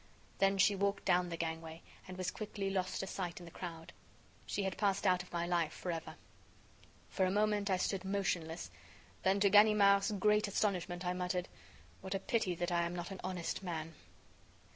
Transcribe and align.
Then 0.39 0.57
she 0.57 0.75
walked 0.75 1.05
down 1.05 1.29
the 1.29 1.37
gangway, 1.37 1.83
and 2.07 2.17
was 2.17 2.31
quickly 2.31 2.71
lost 2.71 3.01
to 3.01 3.05
sight 3.05 3.37
in 3.39 3.45
the 3.45 3.51
crowd. 3.51 3.93
She 4.47 4.63
had 4.63 4.75
passed 4.79 5.05
out 5.05 5.21
of 5.21 5.31
my 5.31 5.45
life 5.45 5.71
forever. 5.73 6.15
For 7.11 7.23
a 7.23 7.29
moment, 7.29 7.69
I 7.69 7.77
stood 7.77 8.03
motionless. 8.03 8.71
Then, 9.21 9.39
to 9.41 9.51
Ganimard's 9.51 10.11
great 10.13 10.47
astonishment, 10.47 11.05
I 11.05 11.13
muttered: 11.13 11.47
"What 12.01 12.15
a 12.15 12.19
pity 12.19 12.55
that 12.55 12.71
I 12.71 12.81
am 12.81 12.95
not 12.95 13.11
an 13.11 13.21
honest 13.23 13.61
man!" 13.61 13.93